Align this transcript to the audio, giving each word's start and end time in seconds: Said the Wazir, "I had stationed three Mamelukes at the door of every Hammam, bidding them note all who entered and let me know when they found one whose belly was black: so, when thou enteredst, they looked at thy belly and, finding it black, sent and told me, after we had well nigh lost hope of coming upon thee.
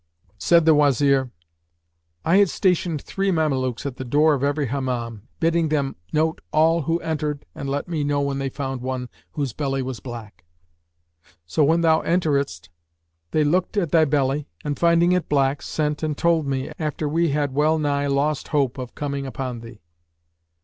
Said 0.39 0.65
the 0.65 0.73
Wazir, 0.73 1.29
"I 2.25 2.37
had 2.37 2.49
stationed 2.49 3.03
three 3.03 3.29
Mamelukes 3.29 3.85
at 3.85 3.97
the 3.97 4.03
door 4.03 4.33
of 4.33 4.43
every 4.43 4.65
Hammam, 4.65 5.27
bidding 5.39 5.69
them 5.69 5.95
note 6.11 6.41
all 6.51 6.81
who 6.81 6.97
entered 7.01 7.45
and 7.53 7.69
let 7.69 7.87
me 7.87 8.03
know 8.03 8.19
when 8.19 8.39
they 8.39 8.49
found 8.49 8.81
one 8.81 9.09
whose 9.33 9.53
belly 9.53 9.83
was 9.83 9.99
black: 9.99 10.43
so, 11.45 11.63
when 11.63 11.81
thou 11.81 12.01
enteredst, 12.01 12.69
they 13.29 13.43
looked 13.43 13.77
at 13.77 13.91
thy 13.91 14.05
belly 14.05 14.47
and, 14.65 14.79
finding 14.79 15.11
it 15.11 15.29
black, 15.29 15.61
sent 15.61 16.01
and 16.01 16.17
told 16.17 16.47
me, 16.47 16.71
after 16.79 17.07
we 17.07 17.29
had 17.29 17.53
well 17.53 17.77
nigh 17.77 18.07
lost 18.07 18.47
hope 18.47 18.79
of 18.79 18.95
coming 18.95 19.27
upon 19.27 19.59
thee. 19.59 19.83